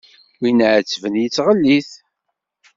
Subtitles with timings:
[0.39, 1.89] Wi iɛetben yettɣellit.